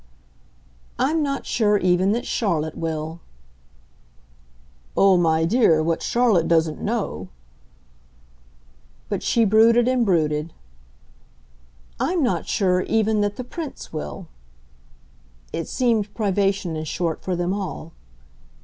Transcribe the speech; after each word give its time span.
"I'm 0.97 1.21
not 1.21 1.45
sure, 1.45 1.77
even, 1.77 2.11
that 2.13 2.25
Charlotte 2.25 2.75
will." 2.75 3.19
"Oh, 4.97 5.15
my 5.15 5.45
dear, 5.45 5.83
what 5.83 6.01
Charlotte 6.01 6.47
doesn't 6.47 6.81
know!" 6.81 7.27
But 9.09 9.21
she 9.21 9.45
brooded 9.45 9.87
and 9.87 10.03
brooded. 10.03 10.53
"I'm 11.99 12.23
not 12.23 12.47
sure 12.47 12.81
even 12.81 13.21
that 13.21 13.35
the 13.35 13.43
Prince 13.43 13.93
will." 13.93 14.27
It 15.53 15.67
seemed 15.67 16.11
privation, 16.15 16.75
in 16.75 16.85
short, 16.85 17.21
for 17.21 17.35
them 17.35 17.53
all. 17.53 17.91